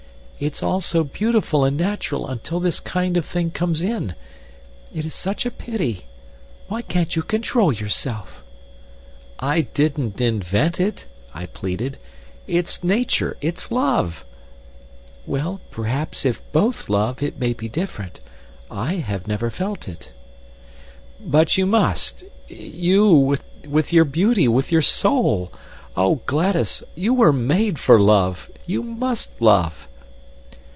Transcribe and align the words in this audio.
"It's 0.43 0.63
all 0.63 0.81
so 0.81 1.03
beautiful 1.03 1.63
and 1.65 1.77
natural 1.77 2.25
until 2.27 2.59
this 2.59 2.79
kind 2.79 3.15
of 3.15 3.27
thing 3.27 3.51
comes 3.51 3.83
in! 3.83 4.15
It 4.91 5.05
is 5.05 5.13
such 5.13 5.45
a 5.45 5.51
pity! 5.51 6.07
Why 6.67 6.81
can't 6.81 7.15
you 7.15 7.21
control 7.21 7.71
yourself?" 7.71 8.41
"I 9.37 9.61
didn't 9.61 10.19
invent 10.19 10.79
it," 10.79 11.05
I 11.31 11.45
pleaded. 11.45 11.99
"It's 12.47 12.83
nature. 12.83 13.37
It's 13.39 13.69
love." 13.69 14.25
"Well, 15.27 15.61
perhaps 15.69 16.25
if 16.25 16.41
both 16.51 16.89
love, 16.89 17.21
it 17.21 17.37
may 17.39 17.53
be 17.53 17.69
different. 17.69 18.19
I 18.71 18.95
have 18.95 19.27
never 19.27 19.51
felt 19.51 19.87
it." 19.87 20.11
"But 21.19 21.55
you 21.55 21.67
must 21.67 22.23
you, 22.47 23.13
with 23.67 23.93
your 23.93 24.05
beauty, 24.05 24.47
with 24.47 24.71
your 24.71 24.81
soul! 24.81 25.53
Oh, 25.95 26.15
Gladys, 26.25 26.81
you 26.95 27.13
were 27.13 27.31
made 27.31 27.77
for 27.77 27.99
love! 27.99 28.49
You 28.65 28.81
must 28.81 29.39
love!" 29.39 29.87